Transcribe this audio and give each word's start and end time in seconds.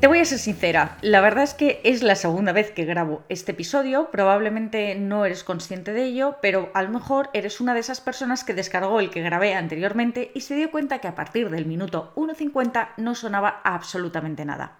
Te 0.00 0.06
voy 0.06 0.20
a 0.20 0.24
ser 0.24 0.38
sincera, 0.38 0.96
la 1.02 1.20
verdad 1.20 1.42
es 1.42 1.54
que 1.54 1.80
es 1.82 2.04
la 2.04 2.14
segunda 2.14 2.52
vez 2.52 2.70
que 2.70 2.84
grabo 2.84 3.24
este 3.28 3.50
episodio, 3.50 4.12
probablemente 4.12 4.94
no 4.94 5.24
eres 5.24 5.42
consciente 5.42 5.92
de 5.92 6.04
ello, 6.04 6.36
pero 6.40 6.70
a 6.74 6.84
lo 6.84 6.90
mejor 6.90 7.30
eres 7.32 7.60
una 7.60 7.74
de 7.74 7.80
esas 7.80 8.00
personas 8.00 8.44
que 8.44 8.54
descargó 8.54 9.00
el 9.00 9.10
que 9.10 9.22
grabé 9.22 9.54
anteriormente 9.54 10.30
y 10.36 10.42
se 10.42 10.54
dio 10.54 10.70
cuenta 10.70 11.00
que 11.00 11.08
a 11.08 11.16
partir 11.16 11.50
del 11.50 11.66
minuto 11.66 12.12
1.50 12.14 12.90
no 12.96 13.16
sonaba 13.16 13.60
absolutamente 13.64 14.44
nada. 14.44 14.78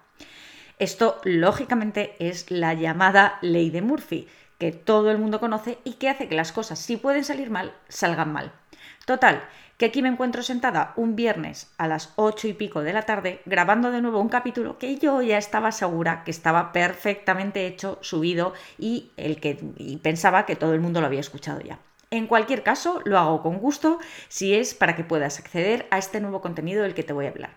Esto, 0.77 1.19
lógicamente, 1.25 2.15
es 2.19 2.49
la 2.49 2.73
llamada 2.73 3.39
ley 3.41 3.71
de 3.71 3.81
Murphy, 3.81 4.29
que 4.57 4.71
todo 4.71 5.11
el 5.11 5.17
mundo 5.17 5.41
conoce 5.41 5.79
y 5.83 5.95
que 5.95 6.07
hace 6.07 6.29
que 6.29 6.35
las 6.35 6.53
cosas, 6.53 6.79
si 6.79 6.95
pueden 6.95 7.25
salir 7.25 7.49
mal, 7.49 7.73
salgan 7.89 8.31
mal. 8.31 8.53
Total, 9.05 9.43
que 9.79 9.85
aquí 9.85 10.01
me 10.01 10.09
encuentro 10.09 10.43
sentada 10.43 10.91
un 10.97 11.15
viernes 11.15 11.71
a 11.77 11.87
las 11.87 12.11
ocho 12.17 12.49
y 12.49 12.53
pico 12.53 12.81
de 12.81 12.91
la 12.91 13.03
tarde 13.03 13.41
grabando 13.45 13.91
de 13.91 14.01
nuevo 14.01 14.19
un 14.19 14.27
capítulo 14.27 14.77
que 14.77 14.97
yo 14.97 15.21
ya 15.21 15.37
estaba 15.37 15.71
segura 15.71 16.23
que 16.25 16.31
estaba 16.31 16.73
perfectamente 16.73 17.65
hecho, 17.65 17.97
subido 18.01 18.53
y, 18.77 19.11
el 19.15 19.39
que, 19.39 19.57
pensaba 20.03 20.45
que 20.45 20.57
todo 20.57 20.73
el 20.73 20.81
mundo 20.81 20.99
lo 20.99 21.07
había 21.07 21.21
escuchado 21.21 21.61
ya. 21.61 21.79
En 22.11 22.27
cualquier 22.27 22.61
caso, 22.61 23.01
lo 23.05 23.17
hago 23.17 23.41
con 23.41 23.59
gusto 23.59 23.99
si 24.27 24.53
es 24.53 24.73
para 24.73 24.97
que 24.97 25.05
puedas 25.05 25.39
acceder 25.39 25.87
a 25.91 25.97
este 25.97 26.19
nuevo 26.19 26.41
contenido 26.41 26.83
del 26.83 26.93
que 26.93 27.03
te 27.03 27.13
voy 27.13 27.27
a 27.27 27.29
hablar. 27.29 27.53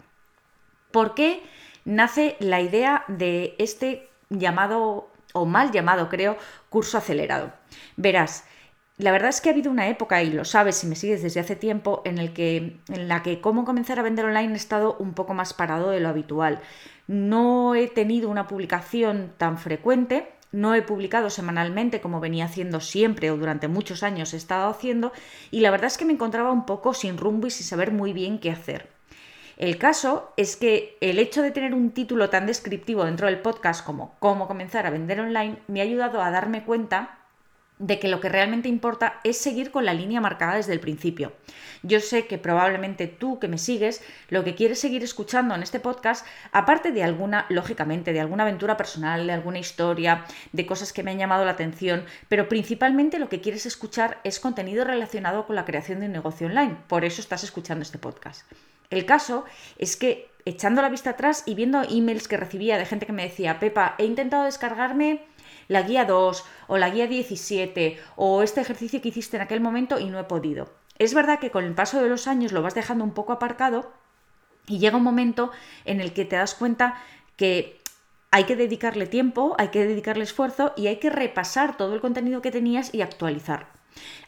¿Por 0.92 1.14
qué 1.14 1.42
nace 1.84 2.36
la 2.38 2.60
idea 2.60 3.04
de 3.08 3.56
este 3.58 4.08
llamado, 4.28 5.10
o 5.32 5.44
mal 5.44 5.72
llamado 5.72 6.08
creo, 6.08 6.38
curso 6.70 6.98
acelerado? 6.98 7.52
Verás, 7.96 8.44
la 9.02 9.10
verdad 9.10 9.30
es 9.30 9.40
que 9.40 9.48
ha 9.48 9.52
habido 9.52 9.70
una 9.70 9.88
época, 9.88 10.22
y 10.22 10.30
lo 10.30 10.44
sabes 10.44 10.76
si 10.76 10.86
me 10.86 10.94
sigues 10.94 11.22
desde 11.22 11.40
hace 11.40 11.56
tiempo, 11.56 12.02
en, 12.04 12.18
el 12.18 12.32
que, 12.32 12.78
en 12.88 13.08
la 13.08 13.22
que 13.22 13.40
cómo 13.40 13.64
comenzar 13.64 13.98
a 13.98 14.02
vender 14.02 14.24
online 14.24 14.52
he 14.52 14.56
estado 14.56 14.96
un 14.98 15.12
poco 15.12 15.34
más 15.34 15.52
parado 15.54 15.90
de 15.90 16.00
lo 16.00 16.08
habitual. 16.08 16.60
No 17.08 17.74
he 17.74 17.88
tenido 17.88 18.30
una 18.30 18.46
publicación 18.46 19.32
tan 19.38 19.58
frecuente, 19.58 20.28
no 20.52 20.74
he 20.74 20.82
publicado 20.82 21.30
semanalmente 21.30 22.00
como 22.00 22.20
venía 22.20 22.44
haciendo 22.44 22.80
siempre 22.80 23.30
o 23.30 23.36
durante 23.36 23.66
muchos 23.66 24.04
años 24.04 24.34
he 24.34 24.36
estado 24.36 24.70
haciendo, 24.70 25.12
y 25.50 25.60
la 25.60 25.72
verdad 25.72 25.88
es 25.88 25.98
que 25.98 26.04
me 26.04 26.12
encontraba 26.12 26.52
un 26.52 26.64
poco 26.64 26.94
sin 26.94 27.18
rumbo 27.18 27.48
y 27.48 27.50
sin 27.50 27.66
saber 27.66 27.90
muy 27.90 28.12
bien 28.12 28.38
qué 28.38 28.50
hacer. 28.50 28.88
El 29.56 29.78
caso 29.78 30.32
es 30.36 30.56
que 30.56 30.96
el 31.00 31.18
hecho 31.18 31.42
de 31.42 31.50
tener 31.50 31.74
un 31.74 31.90
título 31.90 32.30
tan 32.30 32.46
descriptivo 32.46 33.04
dentro 33.04 33.26
del 33.26 33.40
podcast 33.40 33.84
como 33.84 34.14
Cómo 34.18 34.46
comenzar 34.46 34.86
a 34.86 34.90
vender 34.90 35.20
online 35.20 35.58
me 35.66 35.80
ha 35.80 35.84
ayudado 35.84 36.22
a 36.22 36.30
darme 36.30 36.64
cuenta 36.64 37.18
de 37.82 37.98
que 37.98 38.06
lo 38.06 38.20
que 38.20 38.28
realmente 38.28 38.68
importa 38.68 39.18
es 39.24 39.36
seguir 39.36 39.72
con 39.72 39.84
la 39.84 39.92
línea 39.92 40.20
marcada 40.20 40.54
desde 40.54 40.72
el 40.72 40.78
principio. 40.78 41.32
Yo 41.82 41.98
sé 41.98 42.28
que 42.28 42.38
probablemente 42.38 43.08
tú 43.08 43.40
que 43.40 43.48
me 43.48 43.58
sigues, 43.58 44.04
lo 44.28 44.44
que 44.44 44.54
quieres 44.54 44.78
seguir 44.78 45.02
escuchando 45.02 45.52
en 45.56 45.64
este 45.64 45.80
podcast, 45.80 46.24
aparte 46.52 46.92
de 46.92 47.02
alguna, 47.02 47.44
lógicamente, 47.48 48.12
de 48.12 48.20
alguna 48.20 48.44
aventura 48.44 48.76
personal, 48.76 49.26
de 49.26 49.32
alguna 49.32 49.58
historia, 49.58 50.24
de 50.52 50.64
cosas 50.64 50.92
que 50.92 51.02
me 51.02 51.10
han 51.10 51.18
llamado 51.18 51.44
la 51.44 51.50
atención, 51.50 52.04
pero 52.28 52.48
principalmente 52.48 53.18
lo 53.18 53.28
que 53.28 53.40
quieres 53.40 53.66
escuchar 53.66 54.20
es 54.22 54.38
contenido 54.38 54.84
relacionado 54.84 55.44
con 55.44 55.56
la 55.56 55.64
creación 55.64 55.98
de 55.98 56.06
un 56.06 56.12
negocio 56.12 56.46
online. 56.46 56.76
Por 56.86 57.04
eso 57.04 57.20
estás 57.20 57.42
escuchando 57.42 57.82
este 57.82 57.98
podcast. 57.98 58.42
El 58.90 59.06
caso 59.06 59.44
es 59.78 59.96
que 59.96 60.30
echando 60.44 60.82
la 60.82 60.88
vista 60.88 61.10
atrás 61.10 61.42
y 61.46 61.54
viendo 61.54 61.82
emails 61.82 62.28
que 62.28 62.36
recibía 62.36 62.78
de 62.78 62.86
gente 62.86 63.06
que 63.06 63.12
me 63.12 63.24
decía, 63.24 63.58
Pepa, 63.58 63.94
he 63.98 64.04
intentado 64.04 64.44
descargarme 64.44 65.22
la 65.68 65.82
guía 65.82 66.04
2 66.04 66.44
o 66.68 66.78
la 66.78 66.90
guía 66.90 67.06
17 67.06 67.98
o 68.16 68.42
este 68.42 68.60
ejercicio 68.60 69.00
que 69.00 69.08
hiciste 69.08 69.36
en 69.36 69.42
aquel 69.42 69.60
momento 69.60 69.98
y 69.98 70.06
no 70.06 70.18
he 70.18 70.24
podido. 70.24 70.70
Es 70.98 71.14
verdad 71.14 71.38
que 71.38 71.50
con 71.50 71.64
el 71.64 71.74
paso 71.74 72.02
de 72.02 72.08
los 72.08 72.28
años 72.28 72.52
lo 72.52 72.62
vas 72.62 72.74
dejando 72.74 73.04
un 73.04 73.12
poco 73.12 73.32
aparcado 73.32 73.92
y 74.66 74.78
llega 74.78 74.96
un 74.96 75.02
momento 75.02 75.50
en 75.84 76.00
el 76.00 76.12
que 76.12 76.24
te 76.24 76.36
das 76.36 76.54
cuenta 76.54 77.02
que 77.36 77.80
hay 78.30 78.44
que 78.44 78.56
dedicarle 78.56 79.06
tiempo, 79.06 79.54
hay 79.58 79.68
que 79.68 79.86
dedicarle 79.86 80.24
esfuerzo 80.24 80.72
y 80.76 80.86
hay 80.86 80.96
que 80.96 81.10
repasar 81.10 81.76
todo 81.76 81.94
el 81.94 82.00
contenido 82.00 82.40
que 82.40 82.50
tenías 82.50 82.94
y 82.94 83.02
actualizarlo. 83.02 83.81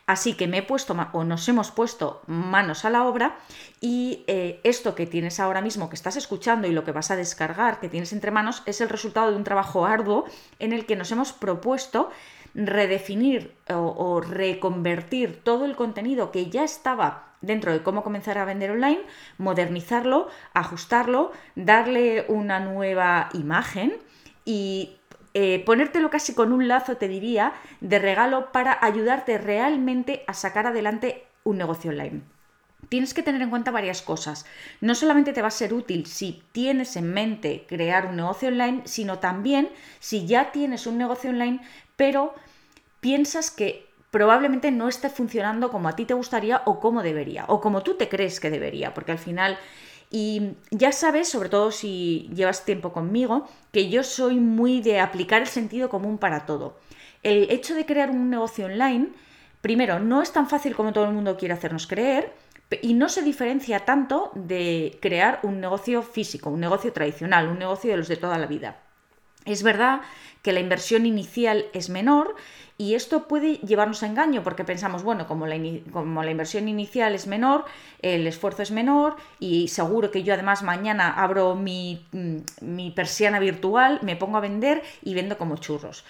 Así 0.06 0.34
que 0.34 0.47
me 0.47 0.58
he 0.58 0.62
puesto, 0.62 0.94
o 1.12 1.25
nos 1.25 1.48
hemos 1.48 1.70
puesto 1.70 2.22
manos 2.26 2.84
a 2.84 2.91
la 2.91 3.04
obra 3.04 3.38
y 3.80 4.25
eh, 4.26 4.60
esto 4.62 4.94
que 4.94 5.06
tienes 5.06 5.41
ahora 5.41 5.62
mismo, 5.62 5.88
que 5.88 5.97
estás 5.97 6.16
escuchando 6.16 6.69
y 6.69 6.72
lo 6.72 6.84
que 6.84 6.92
vas 6.92 7.10
a 7.10 7.16
descargar, 7.16 7.80
que 7.80 7.88
tienes 7.88 8.12
entre 8.12 8.30
manos, 8.30 8.62
es 8.66 8.82
el 8.82 8.91
resultado 8.91 9.30
de 9.30 9.36
un 9.36 9.44
trabajo 9.44 9.86
arduo 9.86 10.26
en 10.58 10.72
el 10.72 10.84
que 10.84 10.97
nos 10.97 11.10
hemos 11.10 11.32
propuesto 11.32 12.10
redefinir 12.54 13.54
o, 13.69 14.20
reconvertir 14.20 15.42
todo 15.42 15.64
el 15.64 15.74
contenido 15.74 16.30
que 16.30 16.50
ya 16.50 16.64
estaba 16.64 17.32
dentro 17.41 17.72
de 17.72 17.82
cómo 17.82 18.03
comenzar 18.03 18.38
a 18.38 18.44
vender 18.44 18.70
online, 18.70 19.03
modernizarlo, 19.38 20.28
ajustarlo, 20.54 21.32
darle 21.56 22.24
una 22.28 22.60
nueva 22.60 23.28
imagen 23.32 23.97
y 24.44 24.97
eh, 25.34 25.62
ponértelo 25.67 26.11
casi 26.11 26.34
con 26.34 26.53
un 26.53 26.69
lazo, 26.69 26.97
te 26.97 27.09
diría, 27.09 27.53
de 27.81 27.99
regalo 27.99 28.53
para 28.53 28.78
ayudarte 28.81 29.37
realmente 29.37 30.25
a 30.27 30.33
sacar 30.33 30.67
adelante 30.67 31.27
un 31.43 31.59
negocio 31.59 31.91
online. 31.91 32.22
Tienes 32.89 33.15
que 33.15 33.22
tener 33.22 33.43
en 33.43 33.50
cuenta 33.50 33.71
varias 33.71 34.03
cosas. 34.03 34.47
No 34.81 34.95
solamente 34.95 35.33
te 35.33 35.43
va 35.43 35.49
a 35.49 35.50
ser 35.50 35.75
útil 35.75 36.06
si 36.06 36.43
tienes 36.53 36.97
en 36.97 37.12
mente 37.12 37.65
crear 37.69 38.06
un 38.06 38.17
negocio 38.17 38.49
online, 38.49 38.83
sino 38.84 39.19
también 39.19 39.71
si 39.99 40.27
ya 40.27 40.53
tienes 40.53 40.87
un 40.87 40.99
negocio 40.99 41.31
online, 41.31 41.61
pero 41.97 42.34
piensas 43.01 43.51
que 43.51 43.89
probablemente 44.11 44.71
no 44.71 44.89
esté 44.89 45.11
funcionando 45.11 45.72
como 45.72 45.89
a 45.89 45.97
ti 45.97 46.05
te 46.05 46.15
gustaría 46.15 46.62
o 46.66 46.78
como 46.78 47.03
debería, 47.03 47.47
o 47.49 47.61
como 47.61 47.83
tú 47.83 47.95
te 47.95 48.09
crees 48.09 48.39
que 48.39 48.51
debería, 48.51 48.95
porque 48.95 49.11
al 49.11 49.19
final 49.19 49.59
y 50.16 50.54
ya 50.70 50.92
sabes, 50.92 51.28
sobre 51.28 51.48
todo 51.48 51.72
si 51.72 52.30
llevas 52.32 52.64
tiempo 52.64 52.92
conmigo, 52.92 53.48
que 53.72 53.88
yo 53.88 54.04
soy 54.04 54.36
muy 54.36 54.80
de 54.80 55.00
aplicar 55.00 55.42
el 55.42 55.48
sentido 55.48 55.88
común 55.88 56.19
para 56.19 56.47
todo. 56.47 56.78
El 57.25 57.50
hecho 57.50 57.75
de 57.75 57.84
crear 57.84 58.10
un 58.10 58.30
negocio 58.30 58.66
online, 58.66 59.08
primero, 59.60 59.98
no 59.98 60.22
es 60.22 60.30
tan 60.32 60.48
fácil 60.48 60.76
como 60.76 60.92
todo 60.92 61.06
el 61.06 61.14
mundo 61.14 61.36
quiere 61.36 61.54
hacernos 61.54 61.88
creer 61.88 62.32
y 62.80 62.94
no 62.94 63.08
se 63.08 63.22
diferencia 63.22 63.80
tanto 63.80 64.30
de 64.36 64.98
crear 65.03 65.41
un 65.42 65.58
negocio 65.60 66.00
físico, 66.03 66.48
un 66.48 66.60
negocio 66.60 66.92
tradicional, 66.92 67.48
un 67.48 67.58
negocio 67.58 67.91
de 67.91 67.97
los 67.97 68.06
de 68.06 68.16
toda 68.16 68.38
la 68.38 68.47
vida. 68.47 68.76
Es 69.44 69.62
verdad 69.62 70.00
que 70.43 70.53
la 70.53 70.60
inversión 70.60 71.06
inicial 71.06 71.66
es 71.72 71.88
menor 71.88 72.34
y 72.77 72.94
esto 72.94 73.28
puede 73.28 73.55
llevarnos 73.59 74.03
a 74.03 74.06
engaño 74.06 74.43
porque 74.43 74.65
pensamos, 74.65 75.03
bueno, 75.03 75.27
como 75.27 75.47
la, 75.47 75.56
como 75.93 76.22
la, 76.22 76.31
inversión 76.31 76.69
inicial 76.69 77.15
es 77.15 77.27
menor, 77.27 77.65
el 78.03 78.27
esfuerzo 78.27 78.62
es 78.62 78.71
menor 78.71 79.16
y 79.38 79.69
seguro 79.69 80.10
que 80.10 80.22
yo 80.22 80.34
además 80.34 80.62
mañana 80.62 81.12
abro 81.12 81.54
mi, 81.54 82.06
mm, 82.12 82.37
mi 82.62 82.91
persiana 82.91 83.38
virtual, 83.38 84.00
me 84.03 84.16
pongo 84.16 84.38
a 84.38 84.41
vender 84.41 84.83
y 85.03 85.15
vendo 85.15 85.38
como 85.38 85.56
churros 85.56 86.04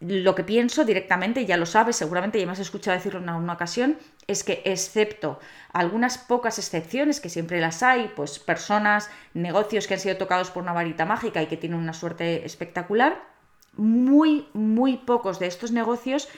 lo 0.00 0.34
que 0.34 0.44
pienso 0.44 0.84
directamente, 0.84 1.46
ya 1.46 1.56
lo 1.56 1.64
sabes, 1.64 1.96
seguramente 1.96 2.38
ya 2.38 2.46
me 2.46 2.52
has 2.52 2.58
escuchado 2.58 2.96
decirlo 2.96 3.20
en 3.20 3.30
una 3.30 3.54
ocasión, 3.54 3.98
es 4.26 4.44
que 4.44 4.60
excepto 4.64 5.40
algunas 5.72 6.18
pocas 6.18 6.58
excepciones, 6.58 7.20
que 7.20 7.30
siempre 7.30 7.60
las 7.60 7.82
hay, 7.82 8.12
pues 8.14 8.38
personas, 8.38 9.10
negocios 9.32 9.86
que 9.86 9.94
han 9.94 10.00
sido 10.00 10.16
tocados 10.16 10.50
por 10.50 10.62
una 10.62 10.74
varita 10.74 11.06
mágica 11.06 11.42
y 11.42 11.46
que 11.46 11.56
tienen 11.56 11.78
una 11.78 11.94
suerte 11.94 12.44
espectacular, 12.44 13.22
muy, 13.76 14.48
muy 14.52 14.98
pocos 14.98 15.38
de 15.38 15.46
estos 15.46 15.70
negocios 15.70 16.28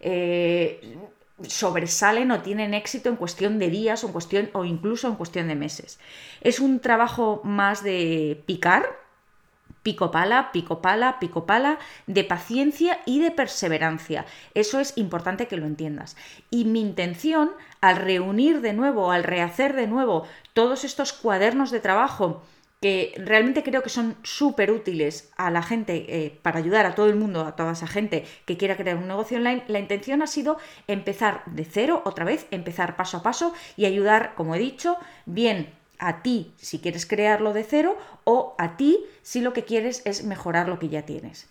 eh, 0.00 0.98
sobresalen 1.46 2.30
o 2.30 2.42
tienen 2.42 2.74
éxito 2.74 3.08
en 3.08 3.16
cuestión 3.16 3.58
de 3.58 3.70
días 3.70 4.02
o, 4.04 4.08
en 4.08 4.12
cuestión, 4.12 4.50
o 4.52 4.64
incluso 4.64 5.08
en 5.08 5.14
cuestión 5.14 5.48
de 5.48 5.54
meses. 5.54 5.98
Es 6.40 6.60
un 6.60 6.80
trabajo 6.80 7.40
más 7.44 7.82
de 7.82 8.42
picar, 8.46 8.86
pico 9.88 10.10
pala, 10.10 10.52
pico 10.52 10.82
pala, 10.82 11.18
pico 11.18 11.46
pala, 11.46 11.78
de 12.06 12.22
paciencia 12.22 13.00
y 13.06 13.20
de 13.20 13.30
perseverancia. 13.30 14.26
Eso 14.52 14.80
es 14.80 14.92
importante 14.98 15.48
que 15.48 15.56
lo 15.56 15.64
entiendas. 15.64 16.14
Y 16.50 16.66
mi 16.66 16.82
intención, 16.82 17.52
al 17.80 17.96
reunir 17.96 18.60
de 18.60 18.74
nuevo, 18.74 19.10
al 19.10 19.24
rehacer 19.24 19.74
de 19.74 19.86
nuevo 19.86 20.26
todos 20.52 20.84
estos 20.84 21.14
cuadernos 21.14 21.70
de 21.70 21.80
trabajo, 21.80 22.42
que 22.82 23.14
realmente 23.16 23.62
creo 23.62 23.82
que 23.82 23.88
son 23.88 24.14
súper 24.22 24.70
útiles 24.70 25.32
a 25.38 25.50
la 25.50 25.62
gente 25.62 26.04
eh, 26.08 26.38
para 26.42 26.58
ayudar 26.58 26.84
a 26.84 26.94
todo 26.94 27.06
el 27.06 27.16
mundo, 27.16 27.46
a 27.46 27.56
toda 27.56 27.72
esa 27.72 27.86
gente 27.86 28.26
que 28.44 28.58
quiera 28.58 28.76
crear 28.76 28.98
un 28.98 29.08
negocio 29.08 29.38
online, 29.38 29.64
la 29.68 29.78
intención 29.78 30.20
ha 30.20 30.26
sido 30.26 30.58
empezar 30.86 31.44
de 31.46 31.64
cero, 31.64 32.02
otra 32.04 32.26
vez, 32.26 32.46
empezar 32.50 32.94
paso 32.94 33.16
a 33.16 33.22
paso 33.22 33.54
y 33.78 33.86
ayudar, 33.86 34.34
como 34.34 34.54
he 34.54 34.58
dicho, 34.58 34.98
bien 35.24 35.77
a 35.98 36.22
ti 36.22 36.52
si 36.56 36.78
quieres 36.78 37.06
crearlo 37.06 37.52
de 37.52 37.64
cero 37.64 37.96
o 38.24 38.54
a 38.58 38.76
ti 38.76 39.04
si 39.22 39.40
lo 39.40 39.52
que 39.52 39.64
quieres 39.64 40.02
es 40.04 40.24
mejorar 40.24 40.68
lo 40.68 40.78
que 40.78 40.88
ya 40.88 41.02
tienes. 41.02 41.48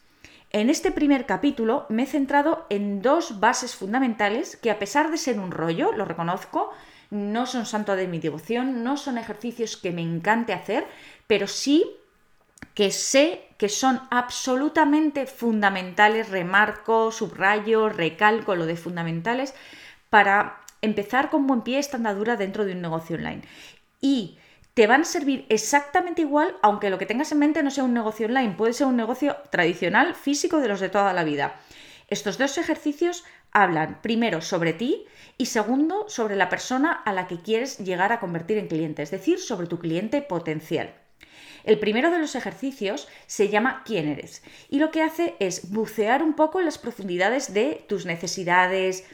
En 0.52 0.70
este 0.70 0.92
primer 0.92 1.26
capítulo 1.26 1.86
me 1.90 2.04
he 2.04 2.08
centrado 2.08 2.66
en 2.70 3.02
dos 3.02 3.40
bases 3.40 3.76
fundamentales 3.76 4.56
que 4.56 4.72
a 4.72 4.80
pesar 4.80 5.12
de 5.12 5.18
ser 5.18 5.40
un 5.40 5.52
rollo, 5.52 5.92
lo 5.92 6.06
reconozco, 6.06 6.72
no 7.10 7.46
son 7.46 7.66
santo 7.66 7.96
de 7.96 8.08
mi 8.08 8.20
devoción, 8.20 8.84
no 8.84 8.98
son 8.98 9.18
ejercicios 9.18 9.76
que 9.76 9.92
me 9.92 10.02
encante 10.02 10.54
hacer, 10.54 10.86
pero 11.28 11.48
sí 11.48 11.86
que 12.74 12.92
sé 12.92 13.44
que 13.58 13.70
son 13.70 14.02
absolutamente 14.10 15.26
fundamentales, 15.26 16.30
remarco, 16.30 17.12
subrayo, 17.12 17.90
recalco 17.90 18.56
lo 18.56 18.66
de 18.66 18.76
fundamentales 18.76 19.54
para 20.10 20.62
empezar 20.82 21.30
con 21.30 21.48
buen 21.48 21.62
pie 21.62 21.80
esta 21.80 21.98
andadura 21.98 22.38
dentro 22.38 22.66
de 22.66 22.74
un 22.74 22.82
negocio 22.82 23.16
online. 23.16 23.42
Y 24.02 24.38
te 24.74 24.86
van 24.86 25.02
a 25.02 25.06
servir 25.06 25.46
exactamente 25.50 26.22
igual, 26.22 26.56
aunque 26.62 26.90
lo 26.90 27.00
que 27.00 27.08
tengas 27.08 27.32
en 27.32 27.40
mente 27.40 27.64
no 27.64 27.72
sea 27.72 27.84
un 27.84 27.94
negocio 27.94 28.28
online, 28.28 28.56
puede 28.56 28.74
ser 28.74 28.88
un 28.88 28.96
negocio 28.96 29.36
tradicional, 29.50 30.14
físico 30.14 30.60
de 30.60 30.68
los 30.68 30.80
de 30.80 30.90
toda 30.90 31.14
la 31.14 31.24
vida. 31.24 31.60
Estos 32.10 32.38
dos 32.38 32.58
ejercicios 32.58 33.26
hablan 33.52 34.02
primero 34.02 34.42
sobre 34.42 34.74
ti 34.74 35.06
y 35.38 35.48
segundo 35.48 36.06
sobre 36.08 36.36
la 36.36 36.50
persona 36.50 36.92
a 36.92 37.12
la 37.12 37.28
que 37.28 37.42
quieres 37.42 37.80
llegar 37.80 38.12
a 38.12 38.20
convertir 38.20 38.58
en 38.60 38.68
cliente, 38.68 39.02
es 39.02 39.12
decir, 39.12 39.40
sobre 39.40 39.68
tu 39.68 39.80
cliente 39.80 40.22
potencial. 40.22 40.94
El 41.64 41.80
primero 41.80 42.12
de 42.12 42.20
los 42.20 42.36
ejercicios 42.36 43.08
se 43.26 43.50
llama 43.50 43.84
¿Quién 43.84 44.08
eres? 44.08 44.44
y 44.70 44.80
lo 44.80 44.92
que 44.92 45.02
hace 45.02 45.36
es 45.40 45.72
bucear 45.72 46.24
un 46.24 46.34
poco 46.34 46.60
en 46.60 46.66
las 46.66 46.78
profundidades 46.78 47.54
de 47.54 47.84
tus 47.90 48.06
necesidades, 48.06 49.06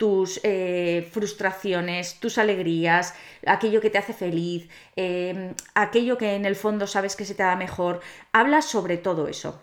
tus 0.00 0.40
eh, 0.44 1.06
frustraciones, 1.12 2.14
tus 2.20 2.38
alegrías, 2.38 3.12
aquello 3.44 3.82
que 3.82 3.90
te 3.90 3.98
hace 3.98 4.14
feliz, 4.14 4.66
em, 4.96 5.52
aquello 5.74 6.16
que 6.16 6.36
en 6.36 6.46
el 6.46 6.56
fondo 6.56 6.86
sabes 6.86 7.16
que 7.16 7.26
se 7.26 7.34
te 7.34 7.42
da 7.42 7.54
mejor. 7.54 8.00
Habla 8.32 8.62
sobre 8.62 8.96
todo 8.96 9.28
eso. 9.28 9.62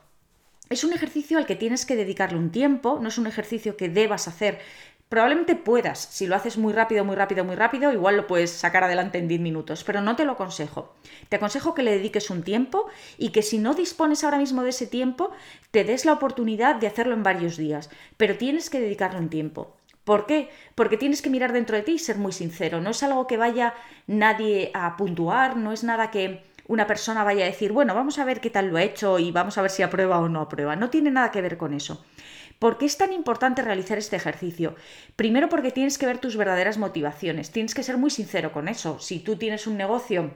Es 0.69 0.83
un 0.83 0.93
ejercicio 0.93 1.39
al 1.39 1.47
que 1.47 1.55
tienes 1.55 1.87
que 1.87 1.95
dedicarle 1.95 2.37
un 2.37 2.51
tiempo, 2.51 2.99
no 3.01 3.07
es 3.07 3.17
un 3.17 3.25
ejercicio 3.25 3.77
que 3.77 3.89
debas 3.89 4.27
hacer. 4.27 4.59
Probablemente 5.09 5.55
puedas, 5.55 5.97
si 5.97 6.27
lo 6.27 6.35
haces 6.35 6.59
muy 6.59 6.71
rápido, 6.71 7.03
muy 7.03 7.15
rápido, 7.15 7.43
muy 7.43 7.55
rápido, 7.55 7.91
igual 7.91 8.17
lo 8.17 8.27
puedes 8.27 8.51
sacar 8.51 8.83
adelante 8.83 9.17
en 9.17 9.27
10 9.27 9.41
minutos, 9.41 9.83
pero 9.83 10.01
no 10.01 10.15
te 10.15 10.25
lo 10.25 10.33
aconsejo. 10.33 10.93
Te 11.29 11.37
aconsejo 11.37 11.73
que 11.73 11.81
le 11.81 11.97
dediques 11.97 12.29
un 12.29 12.43
tiempo 12.43 12.85
y 13.17 13.29
que 13.29 13.41
si 13.41 13.57
no 13.57 13.73
dispones 13.73 14.23
ahora 14.23 14.37
mismo 14.37 14.61
de 14.61 14.69
ese 14.69 14.85
tiempo, 14.85 15.31
te 15.71 15.83
des 15.83 16.05
la 16.05 16.13
oportunidad 16.13 16.75
de 16.75 16.85
hacerlo 16.85 17.15
en 17.15 17.23
varios 17.23 17.57
días, 17.57 17.89
pero 18.17 18.37
tienes 18.37 18.69
que 18.69 18.79
dedicarle 18.79 19.17
un 19.17 19.29
tiempo. 19.29 19.76
¿Por 20.07 20.25
qué? 20.25 20.47
Porque 20.73 20.95
tienes 20.95 21.21
que 21.21 21.29
mirar 21.29 21.51
dentro 21.51 21.75
de 21.75 21.83
ti 21.83 21.91
y 21.95 21.99
ser 21.99 22.17
muy 22.17 22.31
sincero. 22.31 22.79
No 22.79 22.91
es 22.91 23.03
algo 23.03 23.27
que 23.27 23.35
vaya 23.35 23.73
nadie 24.07 24.71
a 24.73 24.95
puntuar, 24.95 25.57
no 25.57 25.73
es 25.73 25.83
nada 25.83 26.11
que 26.11 26.43
una 26.65 26.87
persona 26.87 27.25
vaya 27.25 27.43
a 27.43 27.47
decir, 27.47 27.73
bueno, 27.73 27.93
vamos 27.93 28.17
a 28.17 28.23
ver 28.23 28.39
qué 28.39 28.49
tal 28.49 28.69
lo 28.69 28.77
ha 28.77 28.83
hecho 28.83 29.19
y 29.19 29.33
vamos 29.33 29.57
a 29.57 29.61
ver 29.61 29.69
si 29.69 29.83
aprueba 29.83 30.19
o 30.19 30.29
no 30.29 30.39
aprueba. 30.39 30.77
No 30.77 30.89
tiene 30.89 31.11
nada 31.11 31.29
que 31.29 31.41
ver 31.41 31.57
con 31.57 31.73
eso. 31.73 32.05
¿Por 32.57 32.77
qué 32.77 32.85
es 32.85 32.95
tan 32.95 33.11
importante 33.11 33.61
realizar 33.61 33.97
este 33.97 34.15
ejercicio? 34.15 34.75
Primero 35.17 35.49
porque 35.49 35.71
tienes 35.71 35.97
que 35.97 36.05
ver 36.05 36.19
tus 36.19 36.37
verdaderas 36.37 36.77
motivaciones, 36.77 37.51
tienes 37.51 37.75
que 37.75 37.83
ser 37.83 37.97
muy 37.97 38.09
sincero 38.09 38.53
con 38.53 38.69
eso. 38.69 39.01
Si 39.01 39.19
tú 39.19 39.35
tienes 39.35 39.67
un 39.67 39.75
negocio 39.75 40.31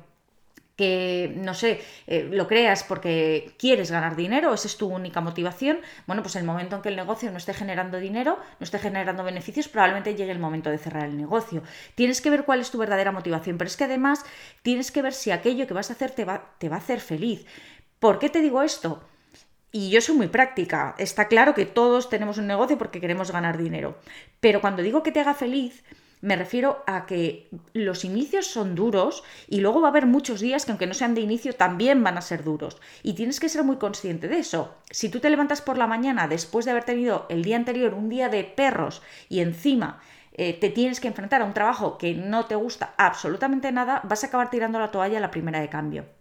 que, 0.82 1.32
no 1.36 1.54
sé, 1.54 1.80
eh, 2.08 2.28
lo 2.32 2.48
creas 2.48 2.84
porque 2.84 3.54
quieres 3.60 3.92
ganar 3.92 4.16
dinero, 4.16 4.52
esa 4.52 4.68
es 4.68 4.78
tu 4.78 4.88
única 4.88 5.22
motivación, 5.22 5.80
bueno, 6.08 6.24
pues 6.24 6.36
el 6.36 6.44
momento 6.44 6.76
en 6.76 6.82
que 6.82 6.90
el 6.90 6.96
negocio 6.96 7.30
no 7.30 7.38
esté 7.38 7.54
generando 7.54 8.00
dinero, 8.00 8.40
no 8.60 8.64
esté 8.64 8.80
generando 8.80 9.24
beneficios, 9.24 9.68
probablemente 9.68 10.16
llegue 10.16 10.32
el 10.32 10.40
momento 10.40 10.72
de 10.72 10.80
cerrar 10.80 11.06
el 11.06 11.18
negocio. 11.18 11.62
Tienes 11.94 12.20
que 12.20 12.32
ver 12.32 12.46
cuál 12.46 12.62
es 12.62 12.72
tu 12.72 12.80
verdadera 12.80 13.12
motivación, 13.12 13.60
pero 13.60 13.68
es 13.68 13.78
que 13.78 13.84
además 13.84 14.26
tienes 14.64 14.92
que 14.92 15.04
ver 15.04 15.14
si 15.14 15.30
aquello 15.30 15.68
que 15.68 15.76
vas 15.76 15.92
a 15.92 15.94
hacer 15.94 16.10
te 16.10 16.26
va, 16.26 16.56
te 16.58 16.68
va 16.68 16.78
a 16.78 16.80
hacer 16.80 17.00
feliz. 17.00 17.46
¿Por 18.00 18.18
qué 18.18 18.32
te 18.32 18.42
digo 18.42 18.64
esto? 18.64 19.04
Y 19.72 19.92
yo 19.92 20.02
soy 20.02 20.16
muy 20.16 20.30
práctica. 20.30 20.96
Está 20.98 21.28
claro 21.28 21.54
que 21.54 21.68
todos 21.68 22.10
tenemos 22.10 22.40
un 22.40 22.48
negocio 22.48 22.80
porque 22.80 23.00
queremos 23.00 23.32
ganar 23.32 23.60
dinero. 23.60 24.00
Pero 24.40 24.62
cuando 24.62 24.82
digo 24.82 25.04
que 25.04 25.12
te 25.12 25.20
haga 25.20 25.36
feliz, 25.36 25.84
me 26.22 26.36
refiero 26.36 26.84
a 26.88 27.06
que 27.06 27.50
los 27.74 28.06
inicios 28.06 28.48
son 28.48 28.76
duros 28.76 29.24
y 29.48 29.60
luego 29.60 29.82
va 29.82 29.88
a 29.88 29.92
haber 29.92 30.06
muchos 30.06 30.40
días 30.40 30.66
que 30.66 30.72
aunque 30.72 30.88
no 30.88 30.94
sean 30.94 31.16
de 31.16 31.22
inicio 31.22 31.54
también 31.54 32.04
van 32.04 32.18
a 32.18 32.22
ser 32.22 32.44
duros. 32.44 32.78
Y 33.04 33.14
tienes 33.14 33.40
que 33.40 33.50
ser 33.50 33.64
muy 33.64 33.78
consciente 33.78 34.28
de 34.28 34.40
eso. 34.40 34.76
Si 34.90 35.10
tú 35.10 35.20
te 35.20 35.30
levantas 35.30 35.62
por 35.62 35.78
la 35.78 35.88
mañana 35.88 36.28
después 36.28 36.66
de 36.66 36.72
haber 36.72 36.84
tenido 36.84 37.26
el 37.30 37.44
día 37.44 37.56
anterior 37.56 37.94
un 37.94 38.10
día 38.10 38.30
de 38.30 38.44
perros 38.44 39.02
y 39.30 39.40
encima 39.40 40.00
eh, 40.34 40.54
te 40.54 40.70
tienes 40.70 41.00
que 41.00 41.08
enfrentar 41.08 41.42
a 41.42 41.46
un 41.46 41.54
trabajo 41.54 41.98
que 41.98 42.14
no 42.14 42.46
te 42.46 42.56
gusta 42.56 42.94
absolutamente 42.98 43.72
nada, 43.72 44.02
vas 44.04 44.24
a 44.24 44.28
acabar 44.28 44.50
tirando 44.50 44.80
la 44.80 44.92
toalla 44.92 45.20
la 45.20 45.32
primera 45.32 45.60
de 45.60 45.70
cambio. 45.70 46.21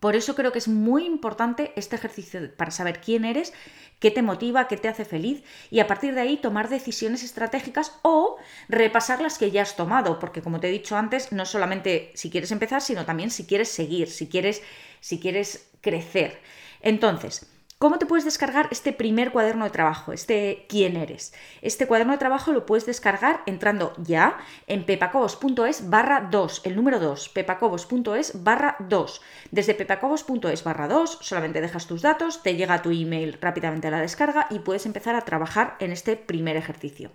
Por 0.00 0.14
eso 0.14 0.34
creo 0.34 0.52
que 0.52 0.58
es 0.58 0.68
muy 0.68 1.04
importante 1.04 1.72
este 1.76 1.96
ejercicio 1.96 2.54
para 2.56 2.70
saber 2.70 3.00
quién 3.00 3.24
eres, 3.24 3.52
qué 3.98 4.10
te 4.10 4.22
motiva, 4.22 4.68
qué 4.68 4.76
te 4.76 4.88
hace 4.88 5.04
feliz 5.04 5.42
y 5.70 5.80
a 5.80 5.86
partir 5.86 6.14
de 6.14 6.20
ahí 6.20 6.36
tomar 6.36 6.68
decisiones 6.68 7.24
estratégicas 7.24 7.98
o 8.02 8.36
repasar 8.68 9.20
las 9.20 9.38
que 9.38 9.50
ya 9.50 9.62
has 9.62 9.76
tomado, 9.76 10.18
porque 10.18 10.42
como 10.42 10.60
te 10.60 10.68
he 10.68 10.72
dicho 10.72 10.96
antes, 10.96 11.32
no 11.32 11.44
solamente 11.44 12.12
si 12.14 12.30
quieres 12.30 12.52
empezar, 12.52 12.80
sino 12.80 13.04
también 13.04 13.30
si 13.30 13.44
quieres 13.44 13.68
seguir, 13.68 14.08
si 14.08 14.28
quieres, 14.28 14.62
si 15.00 15.18
quieres 15.18 15.68
crecer. 15.80 16.38
Entonces, 16.80 17.50
¿Cómo 17.78 18.00
te 18.00 18.06
puedes 18.06 18.24
descargar 18.24 18.66
este 18.72 18.92
primer 18.92 19.30
cuaderno 19.30 19.64
de 19.64 19.70
trabajo, 19.70 20.12
este 20.12 20.66
quién 20.68 20.96
eres? 20.96 21.32
Este 21.62 21.86
cuaderno 21.86 22.12
de 22.12 22.18
trabajo 22.18 22.50
lo 22.50 22.66
puedes 22.66 22.86
descargar 22.86 23.42
entrando 23.46 23.92
ya 23.98 24.36
en 24.66 24.84
pepacobos.es 24.84 25.88
barra 25.88 26.26
2, 26.28 26.62
el 26.64 26.74
número 26.74 26.98
2, 26.98 27.28
pepacobos.es 27.28 28.42
barra 28.42 28.74
2. 28.80 29.20
Desde 29.52 29.74
pepacobos.es 29.74 30.64
barra 30.64 30.88
2 30.88 31.18
solamente 31.20 31.60
dejas 31.60 31.86
tus 31.86 32.02
datos, 32.02 32.42
te 32.42 32.56
llega 32.56 32.82
tu 32.82 32.90
email 32.90 33.38
rápidamente 33.40 33.86
a 33.86 33.92
la 33.92 34.00
descarga 34.00 34.48
y 34.50 34.58
puedes 34.58 34.84
empezar 34.84 35.14
a 35.14 35.24
trabajar 35.24 35.76
en 35.78 35.92
este 35.92 36.16
primer 36.16 36.56
ejercicio. 36.56 37.12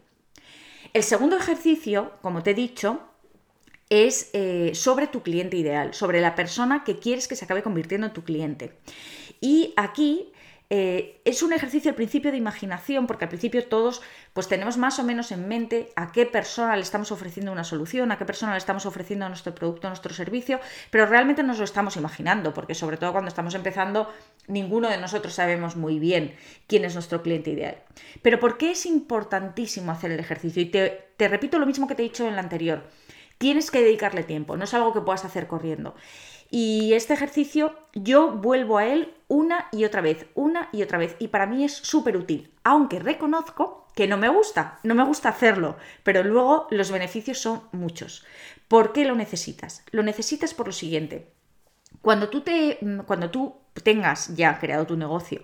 El 0.93 1.03
segundo 1.03 1.35
ejercicio, 1.35 2.13
como 2.21 2.41
te 2.41 2.51
he 2.51 2.53
dicho, 2.53 3.01
es 3.89 4.29
eh, 4.31 4.71
sobre 4.75 5.07
tu 5.07 5.23
cliente 5.23 5.57
ideal, 5.57 5.93
sobre 5.93 6.21
la 6.21 6.35
persona 6.35 6.85
que 6.85 6.99
quieres 6.99 7.27
que 7.27 7.35
se 7.35 7.43
acabe 7.43 7.63
convirtiendo 7.63 8.07
en 8.07 8.13
tu 8.13 8.23
cliente. 8.23 8.77
Y 9.41 9.73
aquí 9.75 10.32
eh, 10.75 11.21
es 11.23 11.43
un 11.43 11.53
ejercicio 11.53 11.91
al 11.91 11.95
principio 11.95 12.31
de 12.31 12.37
imaginación, 12.37 13.05
porque 13.05 13.25
al 13.25 13.29
principio 13.29 13.63
todos 13.67 14.01
pues 14.33 14.47
tenemos 14.47 14.75
más 14.77 14.97
o 14.97 15.03
menos 15.03 15.31
en 15.31 15.47
mente 15.47 15.93
a 15.95 16.11
qué 16.11 16.25
persona 16.25 16.75
le 16.75 16.81
estamos 16.81 17.11
ofreciendo 17.11 17.51
una 17.51 17.63
solución, 17.63 18.11
a 18.11 18.17
qué 18.17 18.25
persona 18.25 18.53
le 18.53 18.57
estamos 18.57 18.87
ofreciendo 18.87 19.29
nuestro 19.29 19.53
producto, 19.53 19.87
nuestro 19.87 20.15
servicio, 20.15 20.59
pero 20.89 21.05
realmente 21.05 21.43
nos 21.43 21.59
lo 21.59 21.63
estamos 21.63 21.95
imaginando, 21.95 22.55
porque 22.55 22.73
sobre 22.73 22.97
todo 22.97 23.11
cuando 23.11 23.29
estamos 23.29 23.53
empezando, 23.53 24.11
ninguno 24.47 24.89
de 24.89 24.97
nosotros 24.97 25.35
sabemos 25.35 25.75
muy 25.75 25.99
bien 25.99 26.35
quién 26.65 26.85
es 26.85 26.95
nuestro 26.95 27.21
cliente 27.21 27.51
ideal. 27.51 27.77
Pero 28.23 28.39
¿por 28.39 28.57
qué 28.57 28.71
es 28.71 28.87
importantísimo 28.87 29.91
hacer 29.91 30.09
el 30.09 30.19
ejercicio? 30.19 30.59
Y 30.63 30.71
te, 30.71 31.11
te 31.17 31.27
repito 31.27 31.59
lo 31.59 31.67
mismo 31.67 31.87
que 31.87 31.93
te 31.93 32.01
he 32.01 32.09
dicho 32.09 32.25
en 32.25 32.33
el 32.33 32.39
anterior. 32.39 32.89
Tienes 33.37 33.69
que 33.69 33.83
dedicarle 33.83 34.23
tiempo, 34.23 34.57
no 34.57 34.63
es 34.63 34.73
algo 34.73 34.91
que 34.91 35.01
puedas 35.01 35.23
hacer 35.23 35.45
corriendo. 35.45 35.93
Y 36.55 36.93
este 36.93 37.15
ejercicio 37.15 37.73
yo 37.95 38.31
vuelvo 38.31 38.77
a 38.77 38.85
él 38.85 39.15
una 39.27 39.69
y 39.71 39.85
otra 39.85 40.01
vez, 40.01 40.27
una 40.35 40.69
y 40.71 40.83
otra 40.83 40.99
vez. 40.99 41.15
Y 41.17 41.29
para 41.29 41.47
mí 41.47 41.63
es 41.63 41.73
súper 41.73 42.15
útil, 42.15 42.53
aunque 42.63 42.99
reconozco 42.99 43.87
que 43.95 44.07
no 44.07 44.17
me 44.17 44.29
gusta, 44.29 44.77
no 44.83 44.93
me 44.93 45.03
gusta 45.03 45.29
hacerlo, 45.29 45.77
pero 46.03 46.23
luego 46.23 46.67
los 46.69 46.91
beneficios 46.91 47.39
son 47.39 47.63
muchos. 47.71 48.23
¿Por 48.67 48.93
qué 48.93 49.03
lo 49.03 49.15
necesitas? 49.15 49.83
Lo 49.89 50.03
necesitas 50.03 50.53
por 50.53 50.67
lo 50.67 50.73
siguiente. 50.73 51.33
Cuando 52.03 52.29
tú, 52.29 52.41
te, 52.41 52.77
cuando 53.07 53.31
tú 53.31 53.55
tengas 53.81 54.35
ya 54.35 54.59
creado 54.59 54.85
tu 54.85 54.95
negocio 54.95 55.41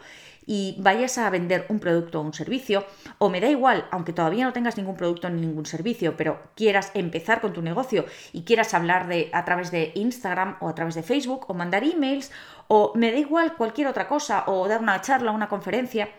y 0.51 0.74
vayas 0.79 1.20
a 1.20 1.29
vender 1.29 1.68
un 1.70 1.79
producto 1.79 2.20
o 2.20 2.24
un 2.24 2.34
servicio, 2.34 2.84
o 3.20 3.29
me 3.29 3.39
da 3.39 3.48
igual, 3.48 3.86
aunque 3.91 4.13
todavía 4.13 4.46
no 4.46 4.51
tengas 4.51 4.77
ningún 4.77 4.98
producto 4.98 5.29
ni 5.29 5.41
ningún 5.41 5.68
servicio, 5.68 6.18
pero 6.18 6.41
quieras 6.56 6.89
empezar 6.96 7.39
con 7.39 7.53
tu 7.53 7.62
negocio 7.62 8.06
y 8.34 8.41
quieras 8.46 8.74
hablar 8.74 9.08
de 9.08 9.29
a 9.32 9.46
través 9.46 9.70
de 9.70 9.91
Instagram 9.94 10.58
o 10.60 10.68
a 10.68 10.74
través 10.74 10.96
de 10.96 11.03
Facebook 11.03 11.46
o 11.50 11.53
mandar 11.53 11.84
emails 11.84 12.32
o 12.68 12.94
me 12.96 13.12
da 13.12 13.20
igual 13.20 13.58
cualquier 13.58 13.86
otra 13.86 14.08
cosa 14.08 14.46
o 14.48 14.68
dar 14.68 14.82
una 14.82 15.00
charla, 15.01 15.32
una 15.32 15.50
conferencia, 15.50 16.10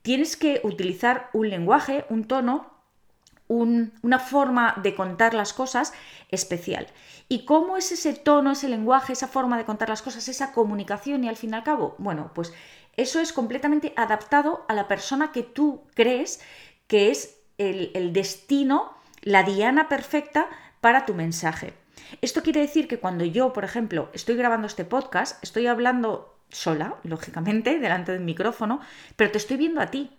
tienes 0.00 0.38
que 0.38 0.62
utilizar 0.64 1.28
un 1.34 1.50
lenguaje, 1.50 2.06
un 2.08 2.24
tono 2.24 2.78
una 3.48 4.18
forma 4.18 4.74
de 4.82 4.94
contar 4.94 5.32
las 5.32 5.52
cosas 5.52 5.92
especial. 6.30 6.86
¿Y 7.30 7.44
cómo 7.44 7.76
es 7.76 7.92
ese 7.92 8.14
tono, 8.14 8.52
ese 8.52 8.68
lenguaje, 8.68 9.14
esa 9.14 9.28
forma 9.28 9.56
de 9.56 9.64
contar 9.64 9.88
las 9.88 10.02
cosas, 10.02 10.28
esa 10.28 10.52
comunicación 10.52 11.24
y 11.24 11.28
al 11.28 11.36
fin 11.36 11.50
y 11.50 11.54
al 11.54 11.64
cabo? 11.64 11.94
Bueno, 11.98 12.30
pues 12.34 12.52
eso 12.98 13.20
es 13.20 13.32
completamente 13.32 13.92
adaptado 13.96 14.66
a 14.68 14.74
la 14.74 14.88
persona 14.88 15.30
que 15.30 15.44
tú 15.44 15.84
crees 15.94 16.40
que 16.88 17.12
es 17.12 17.38
el, 17.56 18.12
destino, 18.12 18.92
la 19.22 19.44
diana 19.44 19.88
perfecta 19.88 20.48
para 20.80 21.06
tu 21.06 21.14
mensaje. 21.14 21.74
Esto 22.22 22.42
quiere 22.42 22.60
decir 22.60 22.88
que 22.88 22.98
cuando 22.98 23.24
yo, 23.24 23.52
por 23.52 23.64
ejemplo, 23.64 24.10
estoy 24.14 24.34
grabando 24.34 24.66
este 24.66 24.84
podcast, 24.84 25.42
estoy 25.44 25.68
hablando 25.68 26.40
sola, 26.48 26.96
lógicamente, 27.04 27.78
delante 27.80 28.10
del 28.10 28.24
micrófono, 28.24 28.80
pero 29.14 29.30
te 29.30 29.38
estoy 29.38 29.58
viendo 29.58 29.80
a 29.80 29.92
ti. 29.92 30.10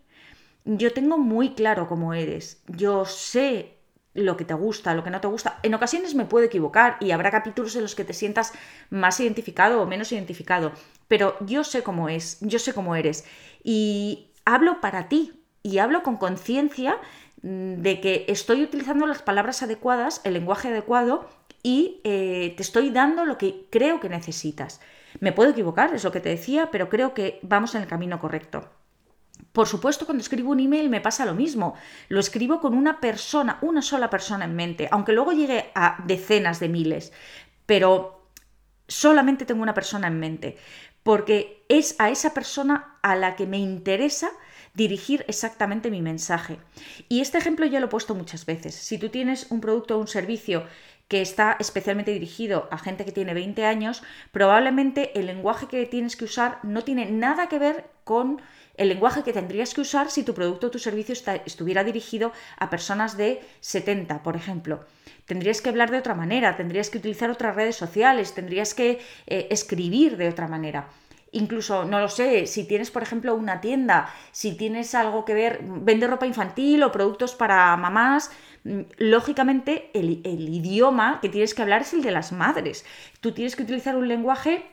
Yo 0.64 0.94
tengo 0.94 1.18
muy 1.18 1.56
claro 1.56 1.86
cómo 1.86 2.14
eres. 2.14 2.64
Yo 2.68 3.04
sé 3.04 3.76
lo 4.14 4.38
que 4.38 4.46
te 4.46 4.54
gusta, 4.54 4.94
lo 4.94 5.04
que 5.04 5.10
no 5.10 5.20
te 5.20 5.28
gusta. 5.28 5.60
En 5.64 5.74
ocasiones 5.74 6.16
me 6.16 6.26
puedo 6.26 6.46
equivocar 6.46 6.96
y 7.02 7.12
habrá 7.12 7.30
capítulos 7.30 7.76
en 7.76 7.82
los 7.82 7.96
que 7.96 8.06
te 8.06 8.14
sientas 8.14 8.54
más 8.90 9.20
identificado 9.20 9.82
o 9.82 9.86
menos 9.86 10.14
identificado, 10.14 10.72
pero 11.10 11.36
yo 11.42 11.66
sé 11.66 11.84
cómo 11.84 12.08
es, 12.08 12.38
yo 12.40 12.60
sé 12.60 12.74
cómo 12.74 12.96
eres. 12.96 13.26
Y 13.62 14.30
hablo 14.46 14.80
para 14.80 15.10
ti 15.10 15.34
y 15.64 15.80
hablo 15.80 16.04
con 16.04 16.16
conciencia 16.16 16.98
mm, 17.42 17.82
de 17.82 18.00
que 18.00 18.26
estoy 18.30 18.64
utilizando 18.64 19.06
las 19.06 19.22
palabras 19.22 19.62
adecuadas, 19.62 20.22
el 20.24 20.36
lenguaje 20.36 20.70
adecuado 20.70 21.28
y 21.62 22.00
eh, 22.06 22.54
te 22.56 22.64
estoy 22.64 22.92
dando 22.92 23.26
lo 23.26 23.38
que 23.38 23.66
creo 23.70 24.00
que 24.00 24.08
necesitas. 24.08 24.80
Me 25.20 25.34
puedo 25.34 25.50
equivocar, 25.50 25.94
es 25.94 26.04
lo 26.04 26.12
que 26.12 26.22
te 26.22 26.30
decía, 26.30 26.70
pero 26.72 26.88
creo 26.88 27.14
que 27.14 27.40
vamos 27.42 27.76
en 27.76 27.82
el 27.82 27.88
camino 27.88 28.20
correcto. 28.20 28.70
Por 29.52 29.68
supuesto, 29.68 30.06
cuando 30.06 30.22
escribo 30.22 30.52
un 30.52 30.60
email 30.60 30.90
me 30.90 31.02
pasa 31.02 31.26
lo 31.26 31.34
mismo. 31.34 31.74
Lo 32.08 32.20
escribo 32.20 32.62
con 32.62 32.76
una 32.76 33.00
persona, 33.00 33.58
una 33.62 33.82
sola 33.82 34.12
persona 34.12 34.46
en 34.46 34.56
mente, 34.56 34.88
aunque 34.92 35.14
luego 35.14 35.32
llegue 35.32 35.72
a 35.74 35.98
decenas 36.06 36.60
de 36.60 36.70
miles, 36.70 37.12
pero 37.66 38.20
solamente 38.90 39.46
tengo 39.46 39.62
una 39.62 39.74
persona 39.74 40.08
en 40.08 40.20
mente, 40.20 40.58
porque 41.04 41.64
es 41.70 41.96
a 42.00 42.10
esa 42.10 42.34
persona 42.34 42.98
a 43.02 43.16
la 43.16 43.36
que 43.36 43.48
me 43.48 43.58
interesa 43.58 44.30
dirigir 44.74 45.26
exactamente 45.28 45.92
mi 45.92 46.02
mensaje. 46.02 46.58
Y 47.08 47.22
este 47.22 47.38
ejemplo 47.38 47.66
ya 47.66 47.80
lo 47.80 47.88
he 47.88 47.90
puesto 47.90 48.16
muchas 48.16 48.46
veces. 48.46 48.76
Si 48.76 48.98
tú 48.98 49.10
tienes 49.10 49.48
un 49.50 49.62
producto 49.62 49.98
o 49.98 50.00
un 50.00 50.08
servicio 50.08 50.66
que 51.10 51.22
está 51.22 51.58
especialmente 51.60 52.12
dirigido 52.12 52.70
a 52.72 52.78
gente 52.78 53.04
que 53.04 53.12
tiene 53.12 53.34
20 53.34 53.66
años, 53.66 54.04
probablemente 54.32 55.20
el 55.20 55.26
lenguaje 55.26 55.68
que 55.68 55.86
tienes 55.86 56.16
que 56.16 56.26
usar 56.26 56.60
no 56.64 56.84
tiene 56.84 57.08
nada 57.12 57.50
que 57.50 57.60
ver 57.60 57.90
con 58.06 58.42
el 58.78 58.88
lenguaje 58.88 59.24
que 59.24 59.34
tendrías 59.34 59.74
que 59.74 59.82
usar 59.82 60.10
si 60.10 60.24
tu 60.24 60.34
producto 60.34 60.68
o 60.68 60.72
tu 60.72 60.80
servicio 60.80 61.14
estuviera 61.46 61.84
dirigido 61.84 62.32
a 62.58 62.70
personas 62.70 63.18
de 63.18 63.42
70, 63.60 64.24
por 64.24 64.38
ejemplo. 64.38 64.86
Tendrías 65.26 65.62
que 65.62 65.70
hablar 65.70 65.92
de 65.92 65.98
otra 65.98 66.16
manera, 66.16 66.56
tendrías 66.56 66.90
que 66.90 67.00
utilizar 67.00 67.30
otras 67.30 67.56
redes 67.56 67.76
sociales, 67.76 68.34
tendrías 68.34 68.74
que 68.74 69.02
eh, 69.28 69.48
escribir 69.52 70.16
de 70.16 70.30
otra 70.30 70.48
manera. 70.48 70.88
Incluso, 71.32 71.86
no 71.86 72.00
lo 72.00 72.08
sé, 72.08 72.48
si 72.48 72.64
tienes, 72.64 72.90
por 72.90 73.04
ejemplo, 73.04 73.36
una 73.36 73.62
tienda, 73.62 74.10
si 74.32 74.56
tienes 74.56 74.96
algo 74.96 75.26
que 75.26 75.34
ver, 75.34 75.60
vende 75.62 76.08
ropa 76.08 76.26
infantil 76.26 76.82
o 76.84 76.92
productos 76.92 77.36
para 77.36 77.76
mamás, 77.78 78.32
lógicamente 78.64 79.90
el, 79.94 80.22
el 80.24 80.50
idioma 80.50 81.20
que 81.22 81.30
tienes 81.30 81.54
que 81.54 81.62
hablar 81.62 81.82
es 81.82 81.94
el 81.94 82.02
de 82.02 82.12
las 82.12 82.32
madres. 82.32 82.86
Tú 83.22 83.32
tienes 83.32 83.56
que 83.56 83.64
utilizar 83.64 83.96
un 83.96 84.08
lenguaje 84.08 84.66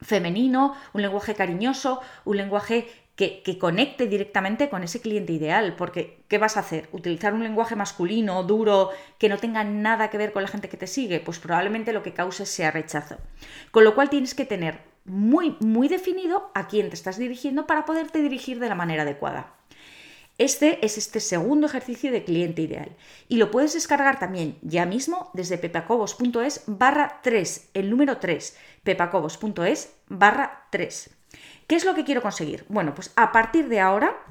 femenino, 0.00 0.74
un 0.92 1.02
lenguaje 1.02 1.34
cariñoso, 1.34 2.00
un 2.24 2.36
lenguaje 2.36 2.88
que, 3.16 3.42
que, 3.42 3.58
conecte 3.58 4.06
directamente 4.06 4.68
con 4.68 4.82
ese 4.82 5.00
cliente 5.00 5.32
ideal. 5.32 5.76
Porque, 5.76 6.24
¿qué 6.28 6.38
vas 6.38 6.56
a 6.56 6.60
hacer? 6.60 6.88
¿Utilizar 6.92 7.34
un 7.34 7.42
lenguaje 7.42 7.76
masculino, 7.76 8.42
duro, 8.42 8.90
que 9.18 9.28
no 9.28 9.38
tenga 9.38 9.64
nada 9.64 10.10
que 10.10 10.18
ver 10.18 10.32
con 10.32 10.42
la 10.42 10.48
gente 10.48 10.68
que 10.68 10.76
te 10.76 10.86
sigue? 10.86 11.20
Pues 11.20 11.38
probablemente 11.38 11.92
lo 11.92 12.02
que 12.02 12.14
cause 12.14 12.46
sea 12.46 12.70
rechazo. 12.70 13.18
Con 13.70 13.84
lo 13.84 13.94
cual 13.94 14.10
tienes 14.10 14.34
que 14.34 14.44
tener 14.44 14.80
muy, 15.04 15.56
muy 15.60 15.88
definido 15.88 16.50
a 16.54 16.68
quién 16.68 16.88
te 16.88 16.94
estás 16.94 17.18
dirigiendo 17.18 17.66
para 17.66 17.84
poderte 17.84 18.22
dirigir 18.22 18.60
de 18.60 18.68
la 18.68 18.74
manera 18.74 19.02
adecuada. 19.02 19.54
Este 20.38 20.84
es 20.84 20.96
este 20.96 21.20
segundo 21.20 21.66
ejercicio 21.66 22.10
de 22.10 22.24
cliente 22.24 22.62
ideal 22.62 22.96
y 23.28 23.36
lo 23.36 23.50
puedes 23.50 23.74
descargar 23.74 24.18
también 24.18 24.58
ya 24.62 24.86
mismo 24.86 25.30
desde 25.34 25.58
pepacobos.es 25.58 26.64
barra 26.66 27.20
3, 27.22 27.70
el 27.74 27.90
número 27.90 28.18
3, 28.18 28.56
pepacobos.es 28.82 29.94
barra 30.08 30.66
3. 30.70 31.10
¿Qué 31.66 31.76
es 31.76 31.84
lo 31.84 31.94
que 31.94 32.04
quiero 32.04 32.22
conseguir? 32.22 32.64
Bueno, 32.68 32.94
pues 32.94 33.12
a 33.16 33.30
partir 33.32 33.68
de 33.68 33.80
ahora 33.80 34.21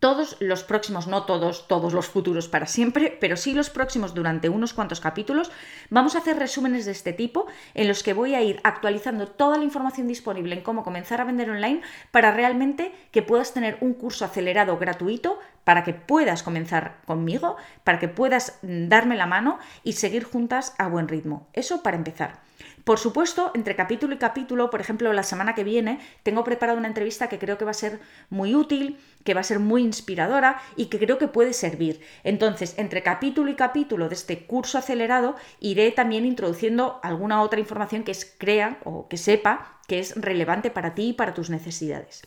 todos 0.00 0.36
los 0.40 0.62
próximos, 0.62 1.06
no 1.06 1.24
todos, 1.24 1.68
todos 1.68 1.92
los 1.92 2.06
futuros 2.06 2.48
para 2.48 2.66
siempre, 2.66 3.16
pero 3.20 3.36
sí 3.36 3.54
los 3.54 3.70
próximos 3.70 4.14
durante 4.14 4.48
unos 4.48 4.74
cuantos 4.74 5.00
capítulos, 5.00 5.50
vamos 5.90 6.14
a 6.14 6.18
hacer 6.18 6.38
resúmenes 6.38 6.84
de 6.84 6.92
este 6.92 7.12
tipo 7.12 7.46
en 7.74 7.88
los 7.88 8.02
que 8.02 8.12
voy 8.12 8.34
a 8.34 8.42
ir 8.42 8.60
actualizando 8.64 9.26
toda 9.26 9.56
la 9.58 9.64
información 9.64 10.08
disponible 10.08 10.54
en 10.54 10.62
cómo 10.62 10.84
comenzar 10.84 11.20
a 11.20 11.24
vender 11.24 11.50
online 11.50 11.80
para 12.10 12.30
realmente 12.30 12.92
que 13.10 13.22
puedas 13.22 13.54
tener 13.54 13.78
un 13.80 13.94
curso 13.94 14.24
acelerado 14.24 14.78
gratuito 14.78 15.38
para 15.66 15.82
que 15.82 15.94
puedas 15.94 16.44
comenzar 16.44 16.98
conmigo, 17.06 17.56
para 17.82 17.98
que 17.98 18.06
puedas 18.06 18.60
darme 18.62 19.16
la 19.16 19.26
mano 19.26 19.58
y 19.82 19.94
seguir 19.94 20.22
juntas 20.22 20.76
a 20.78 20.86
buen 20.86 21.08
ritmo. 21.08 21.48
Eso 21.54 21.82
para 21.82 21.96
empezar. 21.96 22.38
Por 22.84 23.00
supuesto, 23.00 23.50
entre 23.52 23.74
capítulo 23.74 24.14
y 24.14 24.18
capítulo, 24.18 24.70
por 24.70 24.80
ejemplo, 24.80 25.12
la 25.12 25.24
semana 25.24 25.56
que 25.56 25.64
viene, 25.64 25.98
tengo 26.22 26.44
preparada 26.44 26.78
una 26.78 26.86
entrevista 26.86 27.28
que 27.28 27.40
creo 27.40 27.58
que 27.58 27.64
va 27.64 27.72
a 27.72 27.74
ser 27.74 27.98
muy 28.30 28.54
útil, 28.54 29.00
que 29.24 29.34
va 29.34 29.40
a 29.40 29.42
ser 29.42 29.58
muy 29.58 29.82
inspiradora 29.82 30.62
y 30.76 30.86
que 30.86 31.00
creo 31.00 31.18
que 31.18 31.26
puede 31.26 31.52
servir. 31.52 32.00
Entonces, 32.22 32.74
entre 32.78 33.02
capítulo 33.02 33.50
y 33.50 33.56
capítulo 33.56 34.08
de 34.08 34.14
este 34.14 34.46
curso 34.46 34.78
acelerado, 34.78 35.34
iré 35.58 35.90
también 35.90 36.24
introduciendo 36.24 37.00
alguna 37.02 37.42
otra 37.42 37.58
información 37.58 38.04
que 38.04 38.14
crea 38.38 38.78
o 38.84 39.08
que 39.08 39.16
sepa 39.16 39.80
que 39.88 39.98
es 39.98 40.14
relevante 40.14 40.70
para 40.70 40.94
ti 40.94 41.08
y 41.08 41.12
para 41.12 41.34
tus 41.34 41.50
necesidades. 41.50 42.22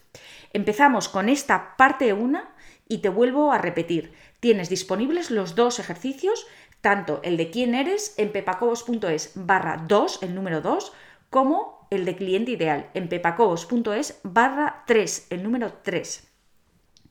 Empezamos 0.51 1.07
con 1.07 1.29
esta 1.29 1.77
parte 1.77 2.11
1 2.11 2.58
y 2.89 2.97
te 2.97 3.07
vuelvo 3.07 3.53
a 3.53 3.59
repetir. 3.59 4.11
Tienes 4.41 4.67
disponibles 4.67 5.31
los 5.31 5.55
dos 5.55 5.79
ejercicios 5.79 6.45
tanto 6.81 7.19
el 7.23 7.37
de 7.37 7.51
quién 7.51 7.75
eres 7.75 8.13
en 8.17 8.31
pepacobos.es 8.31 9.31
barra 9.35 9.83
2, 9.87 10.23
el 10.23 10.35
número 10.35 10.61
2, 10.61 10.93
como 11.29 11.87
el 11.91 12.05
de 12.05 12.15
cliente 12.15 12.51
ideal 12.51 12.89
en 12.93 13.09
pepacobos.es 13.09 14.19
barra 14.23 14.83
3, 14.87 15.27
el 15.29 15.43
número 15.43 15.73
3. 15.83 16.27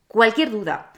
Cualquier 0.07 0.49
duda, 0.49 0.91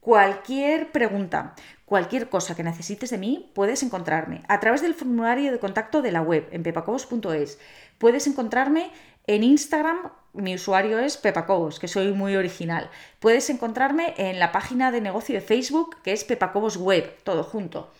cualquier 0.00 0.92
pregunta, 0.92 1.54
cualquier 1.84 2.28
cosa 2.28 2.54
que 2.54 2.62
necesites 2.62 3.10
de 3.10 3.18
mí, 3.18 3.50
puedes 3.54 3.82
encontrarme 3.82 4.42
a 4.48 4.60
través 4.60 4.82
del 4.82 4.94
formulario 4.94 5.50
de 5.50 5.58
contacto 5.58 6.00
de 6.00 6.12
la 6.12 6.22
web 6.22 6.48
en 6.52 6.62
pepacobos.es. 6.62 7.58
Puedes 7.98 8.26
encontrarme 8.26 8.92
en 9.26 9.42
Instagram 9.42 10.12
mi 10.32 10.54
usuario 10.54 10.98
es 10.98 11.16
Pepacobos, 11.16 11.78
que 11.78 11.88
soy 11.88 12.12
muy 12.12 12.36
original. 12.36 12.90
Puedes 13.20 13.50
encontrarme 13.50 14.14
en 14.16 14.38
la 14.38 14.52
página 14.52 14.90
de 14.90 15.00
negocio 15.00 15.34
de 15.34 15.40
Facebook, 15.40 15.96
que 16.02 16.12
es 16.12 16.24
Pepacobos 16.24 16.76
Web, 16.76 17.18
todo 17.24 17.44
junto. 17.44 17.92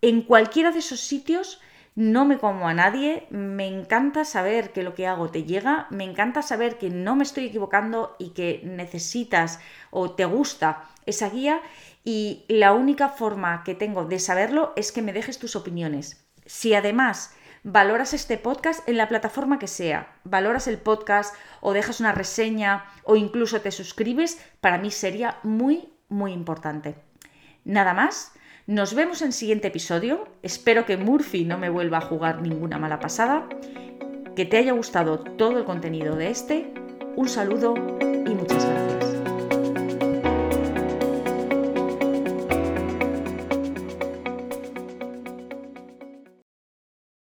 En 0.00 0.22
cualquiera 0.22 0.72
de 0.72 0.78
esos 0.78 1.00
sitios 1.00 1.60
no 1.94 2.24
me 2.24 2.38
como 2.38 2.68
a 2.68 2.74
nadie, 2.74 3.26
me 3.28 3.66
encanta 3.66 4.24
saber 4.24 4.72
que 4.72 4.82
lo 4.82 4.94
que 4.94 5.06
hago 5.06 5.30
te 5.30 5.44
llega, 5.44 5.86
me 5.90 6.04
encanta 6.04 6.40
saber 6.40 6.78
que 6.78 6.88
no 6.88 7.16
me 7.16 7.22
estoy 7.22 7.46
equivocando 7.46 8.16
y 8.18 8.30
que 8.30 8.62
necesitas 8.64 9.60
o 9.90 10.12
te 10.12 10.24
gusta 10.24 10.88
esa 11.04 11.28
guía 11.28 11.60
y 12.02 12.44
la 12.48 12.72
única 12.72 13.10
forma 13.10 13.62
que 13.62 13.74
tengo 13.74 14.06
de 14.06 14.18
saberlo 14.18 14.72
es 14.74 14.90
que 14.90 15.02
me 15.02 15.12
dejes 15.12 15.38
tus 15.38 15.54
opiniones. 15.54 16.24
Si 16.46 16.74
además 16.74 17.34
valoras 17.64 18.12
este 18.12 18.38
podcast 18.38 18.86
en 18.88 18.96
la 18.96 19.08
plataforma 19.08 19.58
que 19.58 19.68
sea, 19.68 20.16
valoras 20.24 20.66
el 20.66 20.78
podcast 20.78 21.34
o 21.60 21.72
dejas 21.72 22.00
una 22.00 22.12
reseña 22.12 22.84
o 23.04 23.16
incluso 23.16 23.60
te 23.60 23.70
suscribes, 23.70 24.40
para 24.60 24.78
mí 24.78 24.90
sería 24.90 25.38
muy, 25.42 25.88
muy 26.08 26.32
importante. 26.32 26.96
Nada 27.64 27.94
más, 27.94 28.32
nos 28.66 28.94
vemos 28.94 29.22
en 29.22 29.28
el 29.28 29.32
siguiente 29.32 29.68
episodio, 29.68 30.28
espero 30.42 30.86
que 30.86 30.96
Murphy 30.96 31.44
no 31.44 31.58
me 31.58 31.70
vuelva 31.70 31.98
a 31.98 32.02
jugar 32.02 32.42
ninguna 32.42 32.78
mala 32.78 32.98
pasada, 32.98 33.48
que 34.34 34.44
te 34.44 34.56
haya 34.56 34.72
gustado 34.72 35.18
todo 35.18 35.58
el 35.58 35.64
contenido 35.64 36.16
de 36.16 36.30
este, 36.30 36.72
un 37.16 37.28
saludo 37.28 37.74